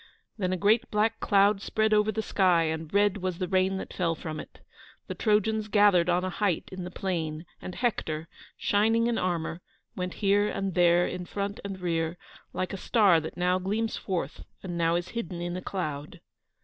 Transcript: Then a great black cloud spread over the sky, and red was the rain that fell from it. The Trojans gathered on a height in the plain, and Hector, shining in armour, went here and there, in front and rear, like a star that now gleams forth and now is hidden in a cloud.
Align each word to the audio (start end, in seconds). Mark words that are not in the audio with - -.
Then 0.35 0.51
a 0.51 0.57
great 0.57 0.89
black 0.89 1.19
cloud 1.19 1.61
spread 1.61 1.93
over 1.93 2.11
the 2.11 2.23
sky, 2.23 2.63
and 2.63 2.91
red 2.91 3.17
was 3.17 3.37
the 3.37 3.47
rain 3.47 3.77
that 3.77 3.93
fell 3.93 4.15
from 4.15 4.39
it. 4.39 4.57
The 5.05 5.13
Trojans 5.13 5.67
gathered 5.67 6.09
on 6.09 6.23
a 6.23 6.31
height 6.31 6.67
in 6.71 6.85
the 6.85 6.89
plain, 6.89 7.45
and 7.61 7.75
Hector, 7.75 8.27
shining 8.57 9.05
in 9.05 9.19
armour, 9.19 9.61
went 9.95 10.15
here 10.15 10.47
and 10.47 10.73
there, 10.73 11.05
in 11.05 11.25
front 11.27 11.59
and 11.63 11.79
rear, 11.79 12.17
like 12.51 12.73
a 12.73 12.77
star 12.77 13.19
that 13.19 13.37
now 13.37 13.59
gleams 13.59 13.95
forth 13.95 14.43
and 14.63 14.75
now 14.75 14.95
is 14.95 15.09
hidden 15.09 15.39
in 15.39 15.55
a 15.55 15.61
cloud. 15.61 16.19